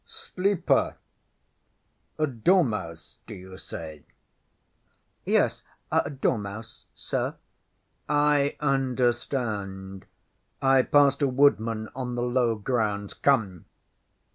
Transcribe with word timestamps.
ŌĆÖ 0.07 0.15
ŌĆśSleeper? 0.35 0.95
A 2.17 2.25
DORMEUSE, 2.25 3.19
do 3.27 3.35
you 3.35 3.55
say? 3.55 4.03
ŌĆÖ 5.27 5.37
ŌĆśYes, 5.37 5.63
a 6.05 6.09
dormouse, 6.09 6.87
Sir.ŌĆÖ 6.95 7.37
ŌĆśI 8.09 8.59
understand. 8.61 10.05
I 10.59 10.81
passed 10.81 11.21
a 11.21 11.27
woodman 11.27 11.89
on 11.95 12.15
the 12.15 12.23
low 12.23 12.55
grounds. 12.55 13.13
Come! 13.13 13.65